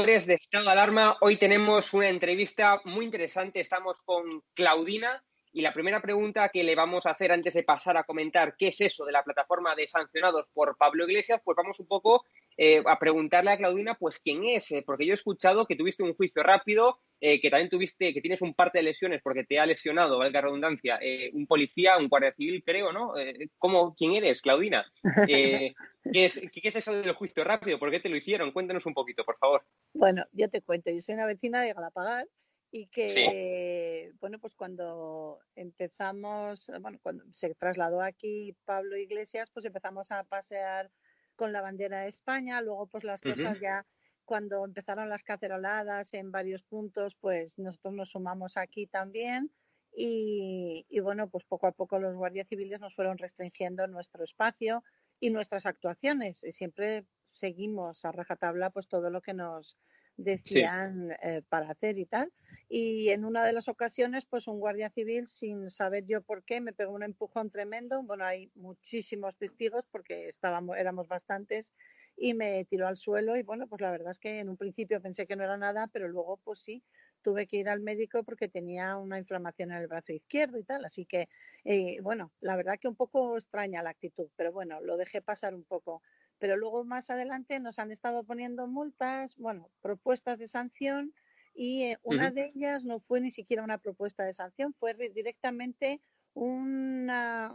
[0.00, 1.18] de Estado Alarma.
[1.20, 3.60] Hoy tenemos una entrevista muy interesante.
[3.60, 5.22] Estamos con Claudina
[5.52, 8.68] y la primera pregunta que le vamos a hacer antes de pasar a comentar qué
[8.68, 12.24] es eso de la plataforma de sancionados por Pablo Iglesias, pues vamos un poco
[12.56, 16.02] eh, a preguntarle a Claudina, pues quién es, eh, porque yo he escuchado que tuviste
[16.02, 19.60] un juicio rápido, eh, que también tuviste, que tienes un parte de lesiones porque te
[19.60, 20.98] ha lesionado, valga la redundancia,
[21.34, 23.12] un policía, un guardia civil, creo, ¿no?
[23.58, 24.84] ¿cómo, ¿Quién eres, Claudina?
[25.26, 25.74] ¿qué,
[26.12, 27.78] es, ¿Qué es eso del juicio rápido?
[27.78, 28.52] ¿Por qué te lo hicieron?
[28.52, 29.62] Cuéntanos un poquito, por favor.
[29.92, 32.26] Bueno, yo te cuento, yo soy una vecina de Galapagar
[32.74, 40.10] y que, bueno, pues cuando empezamos, bueno, cuando se trasladó aquí Pablo Iglesias, pues empezamos
[40.10, 40.90] a pasear
[41.36, 43.84] con la bandera de España, luego pues las cosas ya,
[44.24, 49.52] cuando empezaron las caceroladas en varios puntos, pues nosotros nos sumamos aquí también
[49.94, 54.82] y, y bueno, pues poco a poco los guardias civiles nos fueron restringiendo nuestro espacio
[55.20, 56.42] y nuestras actuaciones.
[56.42, 59.76] Y siempre seguimos a rajatabla pues todo lo que nos
[60.16, 62.32] decían eh, para hacer y tal.
[62.68, 66.60] Y en una de las ocasiones, pues un guardia civil, sin saber yo por qué,
[66.60, 68.02] me pegó un empujón tremendo.
[68.02, 71.72] Bueno, hay muchísimos testigos porque estábamos, éramos bastantes
[72.16, 75.00] y me tiró al suelo y bueno, pues la verdad es que en un principio
[75.00, 76.84] pensé que no era nada, pero luego pues sí,
[77.22, 80.84] tuve que ir al médico porque tenía una inflamación en el brazo izquierdo y tal.
[80.84, 81.28] Así que,
[81.64, 85.54] eh, bueno, la verdad que un poco extraña la actitud, pero bueno, lo dejé pasar
[85.54, 86.02] un poco
[86.42, 91.14] pero luego más adelante nos han estado poniendo multas, bueno, propuestas de sanción
[91.54, 96.00] y eh, una de ellas no fue ni siquiera una propuesta de sanción, fue directamente
[96.34, 97.54] una,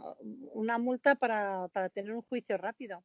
[0.54, 3.04] una multa para, para, tener un juicio rápido.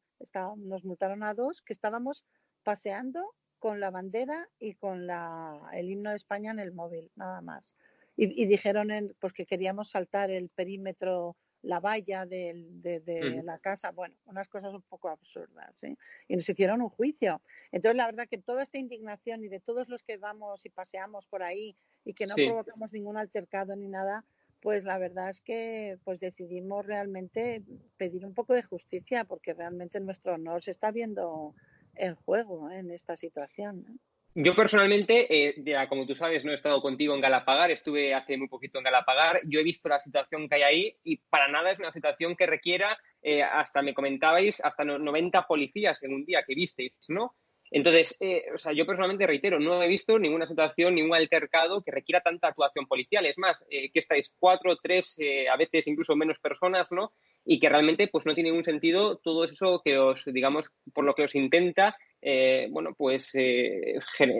[0.56, 2.24] nos multaron a dos que estábamos
[2.62, 7.42] paseando con la bandera y con la, el himno de España en el móvil, nada
[7.42, 7.76] más.
[8.16, 13.90] Y, y dijeron en, pues que queríamos saltar el perímetro la valla de, la casa,
[13.90, 15.96] bueno, unas cosas un poco absurdas, ¿sí?
[16.28, 17.40] Y nos hicieron un juicio.
[17.72, 21.26] Entonces, la verdad que toda esta indignación y de todos los que vamos y paseamos
[21.26, 24.24] por ahí y que no provocamos ningún altercado ni nada,
[24.60, 27.62] pues la verdad es que pues decidimos realmente
[27.96, 31.54] pedir un poco de justicia porque realmente nuestro honor se está viendo
[31.94, 34.00] en juego en esta situación.
[34.36, 38.36] Yo personalmente, eh, ya, como tú sabes, no he estado contigo en Galapagar, estuve hace
[38.36, 41.70] muy poquito en Galapagar, yo he visto la situación que hay ahí y para nada
[41.70, 46.42] es una situación que requiera, eh, hasta me comentabais, hasta 90 policías en un día
[46.44, 47.36] que visteis, ¿no?
[47.76, 51.90] Entonces, eh, o sea, yo personalmente reitero, no he visto ninguna situación, ningún altercado que
[51.90, 53.26] requiera tanta actuación policial.
[53.26, 55.16] Es más, que estáis cuatro, tres,
[55.50, 57.12] a veces incluso menos personas, ¿no?
[57.44, 61.14] Y que realmente, pues, no tiene ningún sentido todo eso que os, digamos, por lo
[61.14, 61.96] que os intenta
[62.26, 63.98] eh, bueno, pues, eh,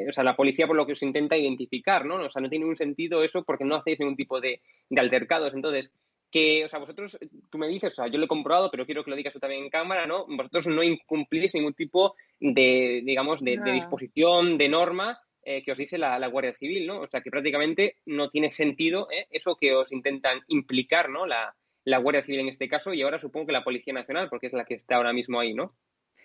[0.09, 2.17] o sea, la policía por lo que os intenta identificar, ¿no?
[2.17, 4.63] O sea, no tiene ningún sentido eso porque no hacéis ningún tipo de,
[4.97, 5.53] altercados.
[5.53, 5.93] Entonces,
[6.31, 7.19] que, o sea, vosotros,
[7.51, 9.39] tú me dices, o sea, yo lo he comprobado, pero quiero que lo digas tú
[9.39, 10.25] también en cámara, ¿no?
[10.27, 15.99] Vosotros no incumplís ningún tipo de, digamos, de, disposición, de norma eh, que os dice
[15.99, 17.01] la, Guardia Civil, ¿no?
[17.01, 21.27] O sea, que prácticamente no tiene sentido eso que os intentan implicar, ¿no?
[21.27, 24.47] La, la Guardia Civil en este caso y ahora supongo que la Policía Nacional, porque
[24.47, 25.77] es la que está ahora mismo ahí, ¿no?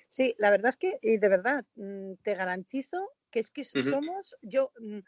[0.10, 4.36] Sí, la verdad es que, y de verdad, mm, te garantizo que es que somos,
[4.42, 5.00] yo, mm,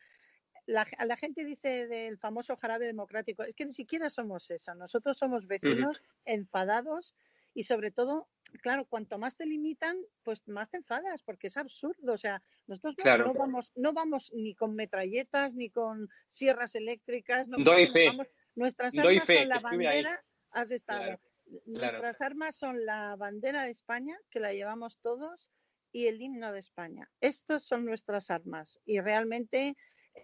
[0.67, 5.17] la, la, gente dice del famoso jarabe democrático, es que ni siquiera somos eso, nosotros
[5.17, 7.15] somos vecinos enfadados
[7.55, 8.27] y sobre todo,
[8.59, 12.95] claro, cuanto más te limitan, pues más te enfadas, porque es absurdo, o sea, nosotros
[13.05, 18.11] no, vamos, no vamos ni con metralletas, ni con sierras eléctricas, no, Doy fe.
[18.55, 21.19] nuestras armas son la bandera, has estado.
[21.65, 25.51] Nuestras armas son la bandera de España, que la llevamos todos,
[25.91, 27.09] y el himno de España.
[27.19, 28.79] Estos son nuestras armas.
[28.85, 29.75] Y realmente,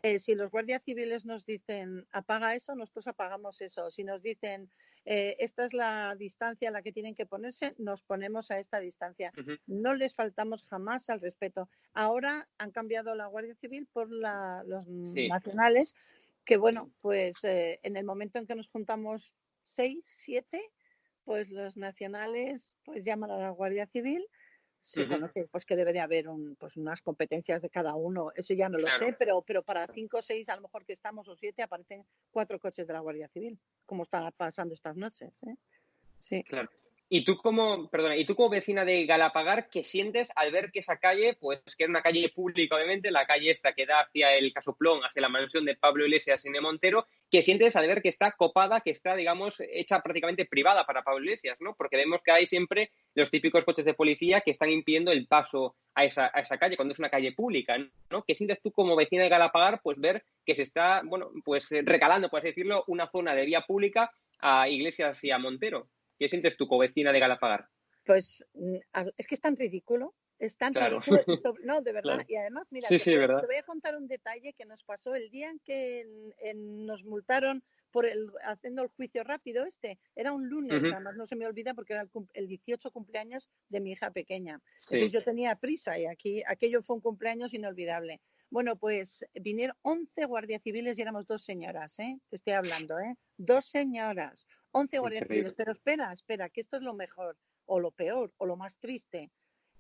[0.04, 3.92] eh, si los guardias civiles nos dicen apaga eso, nosotros apagamos eso.
[3.92, 4.72] Si nos dicen
[5.10, 8.82] eh, esta es la distancia a la que tienen que ponerse, nos ponemos a esta
[8.82, 9.32] distancia.
[9.66, 11.70] No les faltamos jamás al respeto.
[11.94, 15.96] Ahora han cambiado la Guardia Civil por los nacionales,
[16.44, 19.32] que bueno, pues eh, en el momento en que nos juntamos
[19.64, 20.62] seis, siete,
[21.24, 24.28] pues los nacionales pues llaman a la Guardia Civil
[24.88, 28.54] se conoce pues que debe de haber un, pues unas competencias de cada uno, eso
[28.54, 31.28] ya no lo sé, pero, pero para cinco o seis, a lo mejor que estamos
[31.28, 35.34] o siete, aparecen cuatro coches de la Guardia Civil, como están pasando estas noches.
[35.44, 35.56] ¿eh?
[36.20, 36.44] Sí.
[36.46, 36.70] Claro.
[37.10, 40.80] Y tú como, perdona, y tú como vecina de Galapagar, ¿qué sientes al ver que
[40.80, 44.36] esa calle, pues que es una calle pública, obviamente, la calle esta que da hacia
[44.36, 48.10] el Casoplón, hacia la mansión de Pablo Iglesias en Montero, ¿qué sientes al ver que
[48.10, 51.76] está copada, que está, digamos, hecha prácticamente privada para Pablo Iglesias, ¿no?
[51.76, 55.78] Porque vemos que hay siempre los típicos coches de policía que están impidiendo el paso
[55.96, 57.78] a esa, a esa calle cuando es una calle pública,
[58.10, 58.24] ¿no?
[58.24, 62.30] ¿Qué sientes tú como vecina de Galapagar, pues ver que se está, bueno, pues recalando,
[62.30, 65.88] por así decirlo, una zona de vía pública a Iglesias y a Montero?
[66.18, 67.68] ¿Qué sientes tu covecina de Galapagar?
[68.06, 68.76] Pues mm,
[69.18, 71.00] es que es tan ridículo Están Claro.
[71.64, 72.14] No, de verdad.
[72.18, 72.26] Claro.
[72.28, 73.42] Y además, mira, Sí, te, sí, voy- verdad.
[73.42, 76.86] te voy a contar un detalle que nos pasó el día en que en- en-
[76.86, 79.98] nos multaron por el haciendo el juicio rápido este.
[80.16, 83.50] Era un lunes, además no se me olvida porque era el, cum- el 18 cumpleaños
[83.70, 84.62] de mi hija pequeña.
[84.78, 84.98] Sí.
[84.98, 88.22] Entonces yo tenía prisa y aquí aquello fue un cumpleaños inolvidable.
[88.52, 92.20] Bueno, pues vinieron 11 guardias civiles y éramos dos señoras, ¿eh?
[92.30, 93.16] Te estoy hablando, ¿eh?
[93.38, 95.54] Dos señoras, 11 guardias civiles.
[95.56, 99.32] Pero espera, espera, que esto es lo mejor, o lo peor, o lo más triste.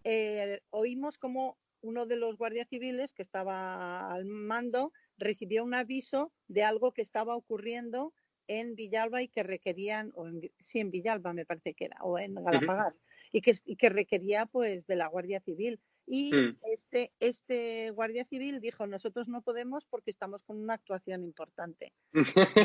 [0.03, 6.31] Eh, oímos como uno de los guardias civiles que estaba al mando recibió un aviso
[6.47, 8.13] de algo que estaba ocurriendo
[8.47, 12.17] en Villalba y que requerían, o en, sí, en Villalba me parece que era, o
[12.17, 12.93] en Galapagar,
[13.31, 15.79] y, que, y que requería pues de la Guardia Civil.
[16.09, 16.57] Y Mm.
[16.71, 21.91] este, este guardia civil dijo, nosotros no podemos porque estamos con una actuación importante.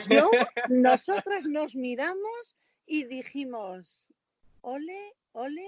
[0.09, 0.31] Yo,
[0.71, 2.57] nosotras nos miramos
[2.87, 4.13] y dijimos,
[4.61, 5.67] ole, ole,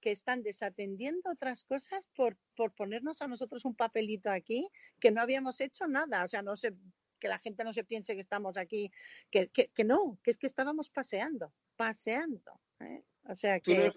[0.00, 4.66] que están desatendiendo otras cosas por, por ponernos a nosotros un papelito aquí,
[4.98, 6.24] que no habíamos hecho nada.
[6.24, 6.72] O sea, no sé,
[7.18, 8.90] que la gente no se piense que estamos aquí,
[9.30, 12.58] que, que, que no, que es que estábamos paseando, paseando.
[12.80, 13.04] ¿eh?
[13.24, 13.90] O sea que...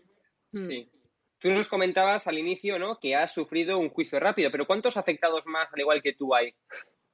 [0.52, 1.03] Mm.
[1.44, 3.00] Tú nos comentabas al inicio, ¿no?
[3.02, 6.56] Que has sufrido un juicio rápido, pero ¿cuántos afectados más, al igual que tú, hay?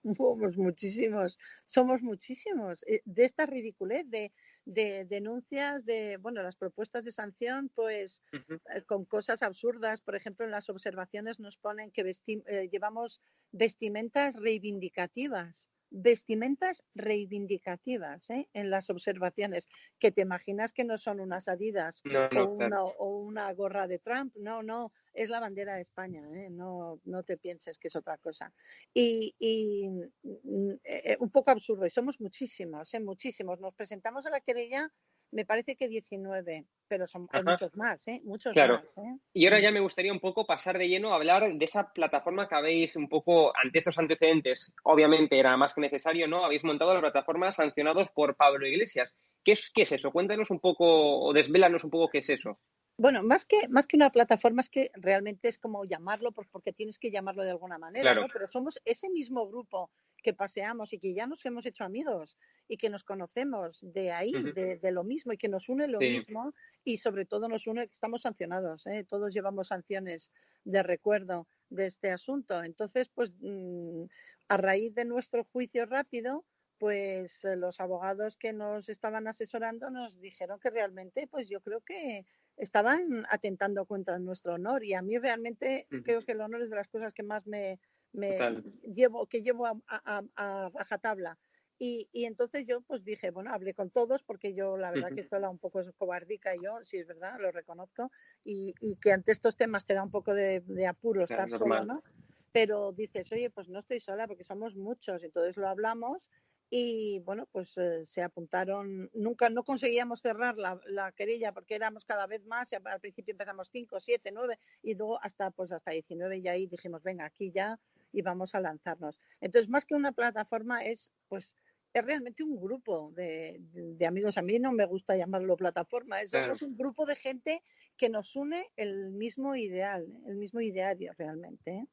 [0.04, 2.84] Somos muchísimos, somos muchísimos.
[2.88, 4.32] Eh, De esta ridiculez de,
[4.66, 10.00] de denuncias, de, bueno, las propuestas de sanción, pues eh, con cosas absurdas.
[10.00, 13.20] Por ejemplo, en las observaciones nos ponen que vesti- eh, llevamos
[13.52, 15.68] vestimentas reivindicativas.
[15.92, 18.48] Vestimentas reivindicativas ¿eh?
[18.54, 19.68] en las observaciones,
[20.00, 22.86] que te imaginas que no son unas adidas No, o, una, claro.
[22.98, 26.50] o una gorra de Trump, no, no, es la bandera de España, ¿eh?
[26.50, 28.54] no, no te pienses que es otra cosa.
[28.94, 29.88] Y, y,
[30.24, 33.00] mm, eh, un poco absurdo, y somos muchísimos, ¿eh?
[33.00, 33.60] muchísimos.
[33.60, 34.92] Nos presentamos a la querella,
[35.32, 38.22] me parece que 19, pero son hay muchos más, ¿eh?
[38.24, 38.76] muchos Claro.
[38.76, 38.98] más.
[38.98, 39.18] ¿eh?
[39.34, 42.48] Y ahora ya me gustaría un poco pasar de lleno a hablar de esa plataforma
[42.48, 46.44] que habéis un poco, ante estos antecedentes, obviamente era más que necesario, ¿no?
[46.46, 49.16] Habéis montado la plataforma sancionados por Pablo Iglesias.
[49.44, 50.12] ¿Qué es, qué es eso?
[50.12, 52.60] Cuéntanos un poco o desvélanos un poco qué es eso.
[52.98, 56.74] Bueno, más que, más que una plataforma, es que realmente es como llamarlo, pues porque
[56.74, 58.24] tienes que llamarlo de alguna manera, Claro.
[58.24, 58.28] ¿no?
[58.34, 59.90] Pero somos ese mismo grupo
[60.22, 62.38] que paseamos y que ya nos hemos hecho amigos
[62.68, 66.02] y que nos conocemos de ahí, de, de lo mismo y que nos une lo
[66.02, 66.06] Sí.
[66.06, 69.06] mismo y sobre todo nos une que estamos sancionados, ¿eh?
[69.08, 70.32] Todos llevamos sanciones
[70.64, 72.64] de recuerdo de este asunto.
[72.64, 74.06] Entonces, pues mm,
[74.50, 76.46] a raíz de nuestro juicio rápido,
[76.78, 81.82] pues eh, los abogados que nos estaban asesorando nos dijeron que realmente, pues yo creo
[81.82, 82.26] que
[82.58, 86.76] estaban atentando contra nuestro honor y a mí realmente creo que el honor es de
[86.78, 87.80] las cosas que más me,
[88.14, 88.64] me Total.
[88.84, 91.38] llevo que llevo a, a, a- rajatabla
[91.78, 95.24] y, y entonces yo pues dije bueno hablé con todos porque yo la verdad que
[95.24, 98.12] soy un poco cobardica yo sí es verdad lo reconozco
[98.44, 101.50] y, y que ante estos temas te da un poco de, de apuro Claro, estar
[101.50, 101.84] normal.
[101.84, 102.04] solo no
[102.52, 106.28] pero dices oye pues no estoy sola porque somos muchos entonces lo hablamos
[106.72, 112.06] y bueno, pues eh, se apuntaron, nunca no conseguíamos cerrar la, la querella porque éramos
[112.06, 115.72] cada vez más, y al al principio empezamos 5, 7, 9 y luego hasta pues
[115.72, 117.80] hasta 19 y ahí dijimos, venga, aquí ya
[118.12, 119.20] y vamos a lanzarnos.
[119.42, 121.54] Entonces, más que una plataforma es pues
[121.94, 124.38] es realmente un grupo de, de- de amigos.
[124.38, 126.54] A mí no me gusta llamarlo plataforma, es Claro.
[126.62, 127.64] un grupo de gente
[127.98, 131.72] que nos une el mismo ideal, el mismo ideario realmente.
[131.72, 131.88] ¿eh?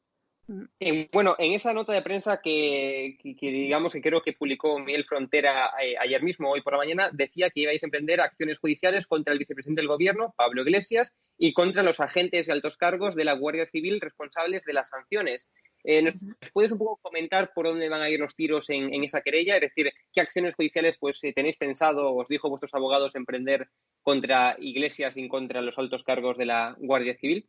[0.79, 4.79] Eh, bueno, en esa nota de prensa que, que- que digamos que creo que publicó
[4.79, 8.59] Miguel Frontera eh, ayer mismo, hoy por la mañana, decía que ibais a emprender acciones
[8.59, 13.17] judiciales contra el vicepresidente del gobierno, Pablo Iglesias, y contra los agentes y altos cargos
[13.17, 15.49] de la Guardia Civil responsables de las sanciones.
[15.83, 19.03] Eh, ¿Nos puedes un poco comentar por dónde van a ir los tiros en, en
[19.03, 19.57] esa querella?
[19.57, 23.69] Es decir, ¿qué acciones judiciales pues tenéis pensado, os dijo vuestros abogados, emprender
[24.03, 27.49] contra Iglesias y contra los altos cargos de la Guardia Civil?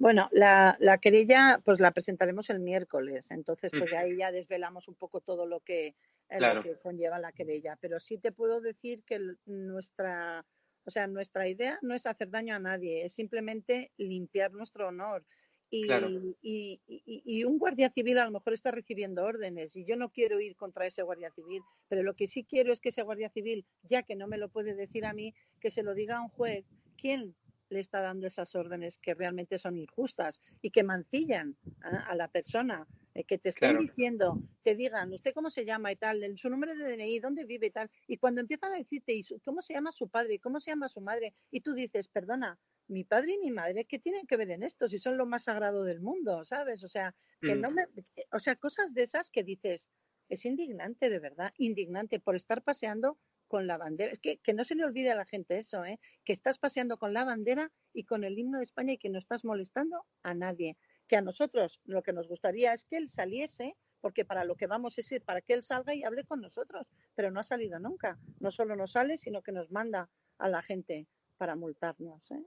[0.00, 4.94] Bueno, la, la querella pues la presentaremos el miércoles, entonces pues ahí ya desvelamos un
[4.94, 5.94] poco todo lo que,
[6.30, 10.46] eh, lo que conlleva la querella, pero sí te puedo decir que nuestra,
[10.86, 15.26] o sea, nuestra idea no es hacer daño a nadie, es simplemente limpiar nuestro honor.
[15.72, 16.10] Y, Claro.
[16.40, 20.10] y, y- y un guardia civil a lo mejor está recibiendo órdenes y yo no
[20.10, 23.28] quiero ir contra ese guardia civil, pero lo que sí quiero es que ese guardia
[23.28, 26.22] civil, ya que no me lo puede decir a mí, que se lo diga a
[26.22, 26.64] un juez
[26.96, 27.36] quién
[27.70, 32.28] le está dando esas órdenes que realmente son injustas y que mancillan a, a la
[32.28, 33.78] persona, eh, que te estén Claro.
[33.78, 36.36] diciendo, te digan, ¿usted cómo se llama y tal?
[36.36, 37.90] su número de DNI, dónde vive y tal?
[38.06, 40.34] Y cuando empiezan a decirte, ¿y su- cómo se llama su padre?
[40.34, 41.34] ¿Y cómo se llama su madre?
[41.50, 42.58] Y tú dices, perdona,
[42.88, 44.88] mi padre y mi madre, ¿qué tienen que ver en esto?
[44.88, 46.82] Si son lo más sagrado del mundo, ¿sabes?
[46.84, 47.56] O sea, que Mm.
[47.56, 47.84] no me,
[48.32, 49.90] o sea, cosas de esas que dices,
[50.28, 53.18] es indignante, de verdad, indignante por estar paseando
[53.50, 54.12] con la bandera.
[54.12, 55.98] Es que, que no se le olvide a la gente eso, ¿eh?
[56.24, 59.18] que estás paseando con la bandera y con el himno de España y que no
[59.18, 60.76] estás molestando a nadie.
[61.08, 64.68] Que a nosotros lo que nos gustaría es que él saliese, porque para lo que
[64.68, 67.80] vamos es ir para que él salga y hable con nosotros, pero no ha salido
[67.80, 68.20] nunca.
[68.38, 72.22] No solo nos sale, sino que nos manda a la gente para multarnos.
[72.30, 72.44] ¿eh?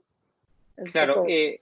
[0.90, 1.60] Claro, eh,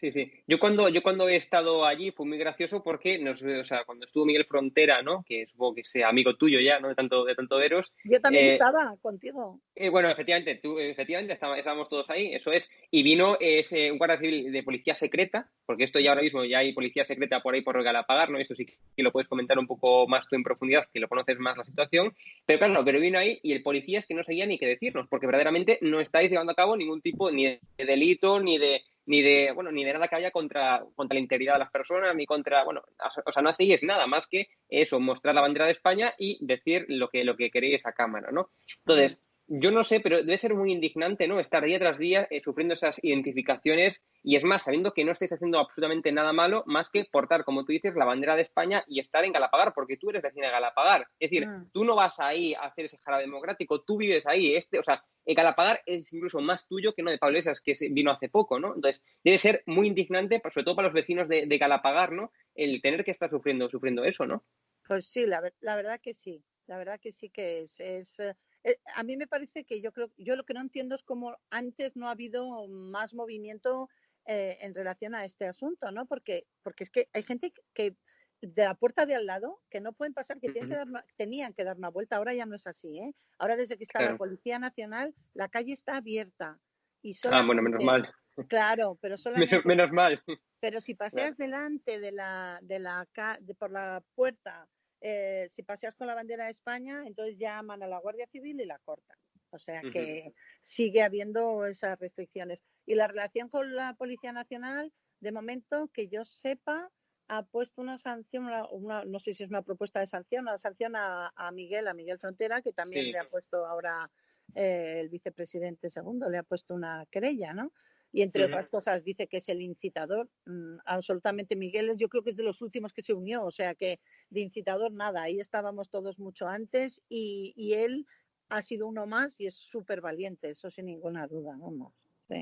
[0.00, 0.30] Sí, sí.
[0.46, 4.04] Yo cuando, yo cuando he estado allí fue muy gracioso porque nos, o sea, cuando
[4.04, 5.24] estuvo Miguel Frontera, ¿no?
[5.26, 6.88] Que supongo que sea amigo tuyo ya, ¿no?
[6.88, 7.90] De tanto, de tanto veros.
[8.04, 9.60] Yo también eh, estaba contigo.
[9.74, 12.68] Eh, bueno, efectivamente, tú, efectivamente estábamos, todos ahí, eso es.
[12.90, 16.58] Y vino ese, un guardia civil de policía secreta, porque esto ya ahora mismo ya
[16.58, 18.38] hay policía secreta por ahí por Galapagar, ¿no?
[18.38, 21.38] Esto sí que lo puedes comentar un poco más tú en profundidad, que lo conoces
[21.38, 22.14] más la situación.
[22.44, 25.08] Pero claro, pero vino ahí y el policía es que no sabía ni qué decirnos,
[25.08, 29.22] porque verdaderamente no estáis llevando a cabo ningún tipo ni de delito, ni de ni
[29.22, 32.26] de, bueno, ni de nada que haya contra, contra la integridad de las personas, ni
[32.26, 32.82] contra, bueno,
[33.24, 36.84] o sea, no hacéis nada más que eso, mostrar la bandera de España y decir
[36.88, 38.50] lo que, lo que queréis a cámara, ¿no?
[38.78, 41.38] Entonces, yo no sé, pero debe ser muy indignante, ¿no?
[41.38, 45.32] Estar día tras día eh, sufriendo esas identificaciones y es más, sabiendo que no estáis
[45.32, 48.98] haciendo absolutamente nada malo más que portar, como tú dices, la bandera de España y
[48.98, 51.06] estar en Galapagar, porque tú eres vecina de Galapagar.
[51.20, 51.70] Es decir, mm.
[51.72, 54.56] tú no vas ahí a hacer ese jarabe democrático, tú vives ahí.
[54.56, 58.10] Este, o sea, Galapagar es incluso más tuyo que no de Pablo Iglesias, que vino
[58.10, 58.74] hace poco, ¿no?
[58.74, 62.32] Entonces, debe ser muy indignante, sobre todo para los vecinos de, Galapagar, ¿no?
[62.54, 64.44] El tener que estar sufriendo, sufriendo eso, ¿no?
[64.86, 66.44] Pues sí, la, la verdad que sí.
[66.66, 68.34] La verdad que sí que es, es eh,
[68.64, 71.36] eh, a mí me parece que yo creo, yo lo que no entiendo es cómo
[71.50, 73.88] antes no ha habido más movimiento
[74.26, 76.06] eh, en relación a este asunto, ¿no?
[76.06, 77.96] Porque, porque es que hay gente que
[78.42, 81.54] de la puerta de al lado que no pueden pasar, que, tienen que dar tenían
[81.54, 82.16] que dar una vuelta.
[82.16, 83.14] Ahora ya no es así, ¿eh?
[83.38, 86.58] Ahora desde que está la Policía Nacional, la calle está abierta.
[87.02, 88.08] Y ah, bueno, menos mal.
[88.48, 90.22] Claro, pero solo menos, mal.
[90.60, 93.08] Pero si paseas delante de la, de la
[93.40, 94.68] de, por la puerta
[95.00, 98.66] eh, si paseas con la bandera de España, entonces llaman a la Guardia Civil y
[98.66, 99.16] la cortan.
[99.50, 102.60] O sea que sigue habiendo esas restricciones.
[102.84, 106.90] Y la relación con la Policía Nacional, de momento, que yo sepa,
[107.28, 110.94] ha puesto una sanción, una, no sé si es una propuesta de sanción, una sanción
[110.96, 114.10] a, Miguel, a Miguel Frontera, que también le ha puesto ahora
[114.54, 117.72] eh, el vicepresidente segundo, le ha puesto una querella, ¿no?
[118.16, 120.30] Y entre otras cosas dice que es el incitador.
[120.46, 123.74] Mm, absolutamente Miguel yo creo que es de los últimos que se unió, o sea
[123.74, 128.06] que de incitador nada, ahí estábamos todos mucho antes y, y él
[128.48, 131.92] ha sido uno más y es súper valiente, eso sin ninguna duda, vamos.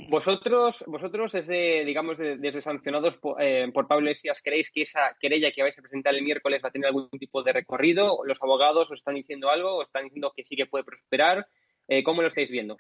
[0.09, 5.51] Vosotros, vosotros desde, digamos, desde sancionados por, eh, por Pablo Iglesias, ¿creéis que esa querella
[5.51, 8.25] que vais a presentar el miércoles va a tener algún tipo de recorrido?
[8.25, 9.79] ¿Los abogados os están diciendo algo?
[9.79, 11.49] ¿Os están diciendo que sí que puede prosperar?
[11.89, 12.77] Eh, ¿Cómo lo estáis viendo?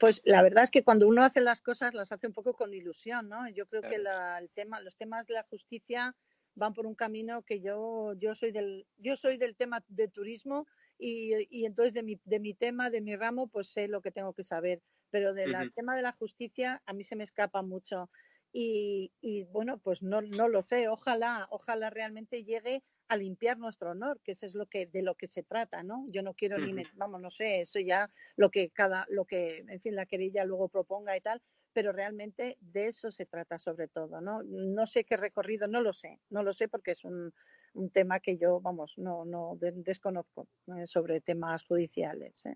[0.00, 2.72] Pues la verdad es que cuando uno hace las cosas las hace un poco con
[2.72, 3.46] ilusión, ¿no?
[3.50, 6.16] Yo creo que el tema, los temas de la justicia
[6.54, 10.66] van por un camino que yo, yo soy del, yo soy del tema de turismo
[10.98, 14.10] y, y entonces de mi, de mi tema, de mi ramo, pues sé lo que
[14.10, 14.80] tengo que saber.
[15.10, 18.08] Pero del tema de la justicia a mí se me escapa mucho.
[18.54, 20.88] Y, y, bueno, pues no, no lo sé.
[20.88, 25.16] Ojalá, ojalá realmente llegue a limpiar nuestro honor, que eso es lo que de lo
[25.16, 26.06] que se trata, ¿no?
[26.10, 29.80] Yo no quiero ni, vamos, no sé, eso ya lo que cada, lo que, en
[29.80, 34.20] fin, la querella luego proponga y tal, pero realmente de eso se trata sobre todo,
[34.20, 34.44] ¿no?
[34.44, 37.34] No sé qué recorrido, no lo sé, no lo sé porque es un,
[37.74, 42.46] un tema que yo, vamos, no, no desconozco eh, sobre temas judiciales.
[42.46, 42.54] ¿eh?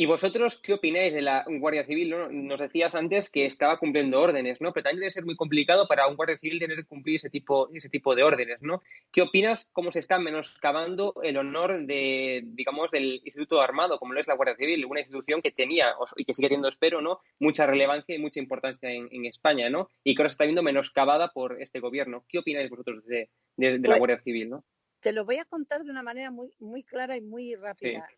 [0.00, 2.14] ¿Y vosotros qué opináis de la Guardia Civil?
[2.30, 4.72] Nos decías antes que estaba cumpliendo órdenes, ¿no?
[4.72, 7.68] Pero también debe ser muy complicado para un Guardia Civil tener que cumplir ese tipo,
[7.74, 8.80] ese tipo de órdenes, ¿no?
[9.10, 14.20] ¿Qué opinas cómo se está menoscabando el honor de, digamos, del Instituto Armado, como lo
[14.20, 17.18] es la Guardia Civil, una institución que tenía y que sigue teniendo, espero, ¿no?
[17.40, 19.90] Mucha relevancia y mucha importancia en, España, ¿no?
[20.04, 22.24] Y que ahora se está viendo menoscabada por este gobierno.
[22.28, 24.64] ¿Qué opináis vosotros de, la pues Guardia Civil, no?
[25.00, 28.08] Te lo voy a contar de una manera muy, muy clara y muy rápida.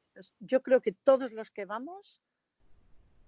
[0.41, 2.23] Yo creo que todos los que vamos,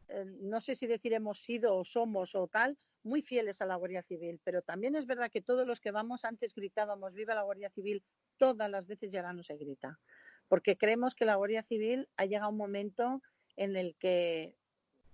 [0.08, 3.76] eh, no sé si decir hemos sido o somos o tal, muy fieles a la
[3.76, 7.42] Guardia Civil, pero también es verdad que todos los que vamos antes gritábamos viva la
[7.42, 8.02] Guardia Civil
[8.36, 9.98] todas las veces y ahora no se grita,
[10.48, 13.22] porque creemos que la Guardia Civil ha llegado un momento
[13.56, 14.54] en el que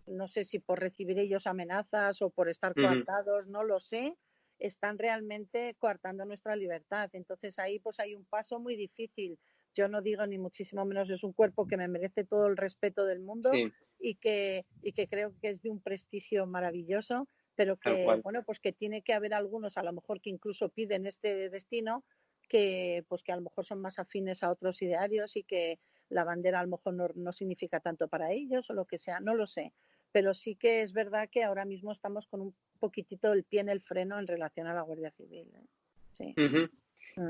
[0.07, 4.17] no sé si por recibir ellos amenazas o por estar coartados, no lo sé,
[4.59, 7.11] están realmente coartando nuestra libertad.
[7.13, 9.39] Entonces ahí pues hay un paso muy difícil
[9.79, 13.05] yo no digo ni muchísimo menos es un cuerpo que me merece todo el respeto
[13.05, 13.63] del mundo
[13.99, 18.59] y, que, y que creo que es de un prestigio maravilloso, pero que, bueno, pues
[18.59, 22.05] que tiene que haber algunos, a lo mejor que incluso piden este destino,
[22.49, 26.25] que pues que a lo mejor son más afines a otros idearios y que la
[26.25, 29.35] bandera a lo mejor no, no significa tanto para ellos o lo que sea, no
[29.35, 29.75] lo sé.
[30.13, 33.69] Pero sí que es verdad que ahora mismo estamos con un poquitito el pie en
[33.69, 35.49] el freno en relación a la Guardia Civil.
[35.55, 35.67] ¿eh?
[36.15, 36.35] Sí.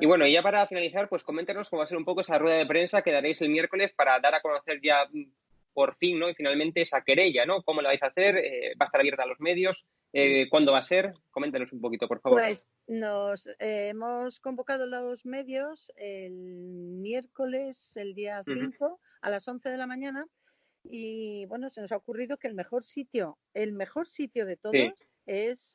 [0.00, 2.58] Y bueno, ya para finalizar, pues coméntanos cómo va a ser un poco esa rueda
[2.58, 5.08] de prensa que daréis el miércoles para dar a conocer ya
[5.73, 6.28] por fin, ¿no?
[6.28, 7.62] Y finalmente esa querella, ¿no?
[7.62, 8.37] ¿Cómo la vais a hacer?
[8.37, 9.87] Eh, ¿Va a estar abierta a los medios?
[10.12, 11.12] Eh, ¿Cuándo va a ser?
[11.30, 12.40] Coméntanos un poquito, por favor.
[12.40, 19.76] Pues nos hemos convocado los medios el miércoles, el día 5, a las 11 de
[19.76, 20.26] la mañana.
[20.90, 24.95] Y bueno, se nos ha ocurrido que el mejor sitio, el mejor sitio de todos
[25.26, 25.75] es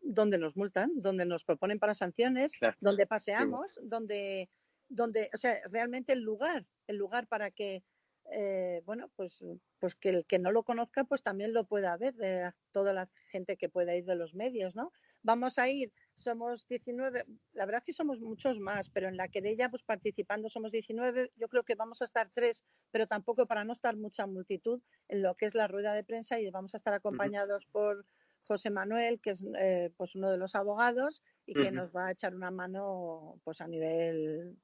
[0.00, 4.50] donde nos multan, donde nos proponen para sanciones, donde paseamos, donde,
[4.88, 7.84] donde, o sea, realmente el lugar, el lugar para que,
[8.30, 9.42] eh, bueno, pues,
[9.78, 13.08] pues que el que no lo conozca, pues también lo pueda ver, de toda la
[13.30, 14.92] gente que pueda ir de los medios, ¿no?
[15.22, 19.68] Vamos a ir, somos 19, la verdad que somos muchos más, pero en la querella,
[19.68, 23.72] pues participando somos 19, yo creo que vamos a estar tres, pero tampoco para no
[23.72, 26.94] estar mucha multitud en lo que es la rueda de prensa y vamos a estar
[26.94, 28.04] acompañados por
[28.44, 32.12] José Manuel, que es eh, pues uno de los abogados y que nos va a
[32.12, 34.56] echar una mano pues a nivel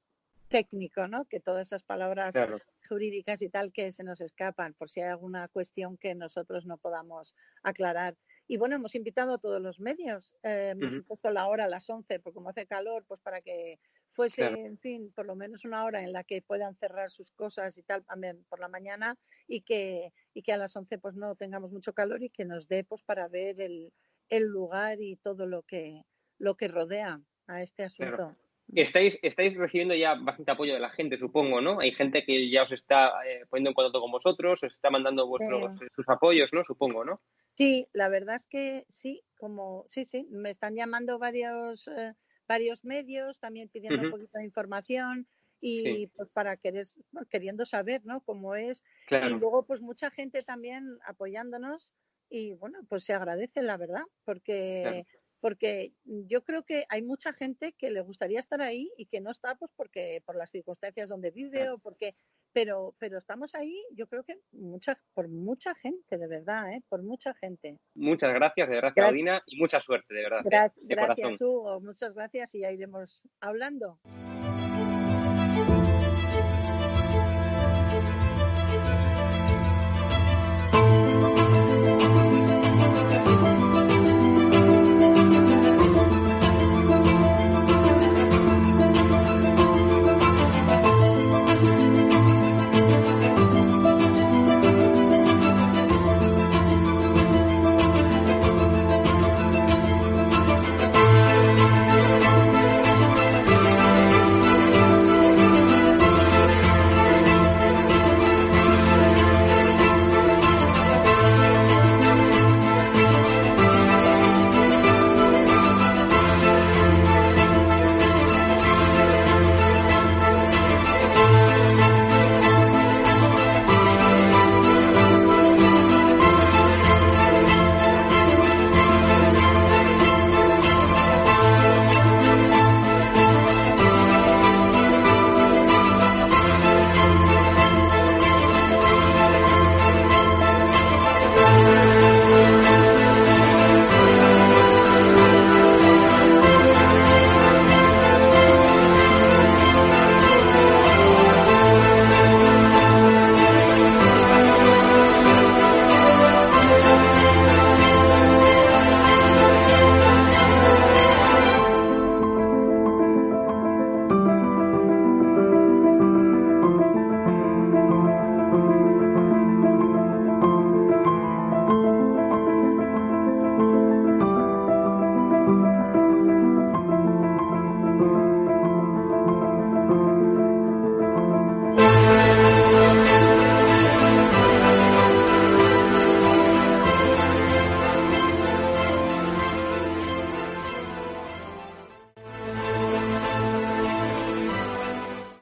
[0.49, 1.25] técnico, ¿no?
[1.25, 2.41] Que todas esas palabras
[2.87, 6.77] jurídicas y tal que se nos escapan, por si hay alguna cuestión que nosotros no
[6.77, 8.17] podamos aclarar.
[8.47, 11.87] Y bueno, hemos invitado a todos los medios, eh, hemos puesto la hora a las
[11.89, 13.79] 11, porque como hace calor, pues para que
[14.11, 17.77] fuese, en fin, por lo menos una hora en la que puedan cerrar sus cosas
[17.77, 21.35] y tal también por la mañana y que, y que a las 11 pues no
[21.35, 23.93] tengamos mucho calor y que nos dé pues para ver el,
[24.29, 26.01] el lugar y todo lo que,
[26.39, 28.35] lo que rodea a este asunto.
[28.75, 31.79] Estáis, estáis recibiendo ya bastante apoyo de la gente, supongo, ¿no?
[31.79, 35.27] Hay gente que ya os está eh, poniendo en contacto con vosotros, os está mandando
[35.27, 36.63] vuestros, sus apoyos, ¿no?
[36.63, 37.21] Supongo, ¿no?
[37.55, 42.13] Sí, la verdad es que sí, como sí, sí, me están llamando varios eh,
[42.49, 45.27] varios medios, también pidiendo un poquito de información
[45.61, 46.87] y pues para querer,
[47.29, 48.21] queriendo saber, ¿no?
[48.21, 48.83] Cómo es.
[49.09, 51.93] Y luego pues mucha gente también apoyándonos
[52.29, 55.05] y bueno, pues se agradece la verdad, porque
[55.41, 59.31] porque yo creo que hay mucha gente que le gustaría estar ahí y que no
[59.31, 62.15] está pues porque por las circunstancias donde vive o porque
[62.53, 66.83] pero pero estamos ahí yo creo que mucha por mucha gente de verdad ¿eh?
[66.89, 70.71] por mucha gente muchas gracias de verdad Claudina y mucha suerte de verdad ¿eh?
[70.81, 73.99] gracias Hugo muchas gracias y ya iremos hablando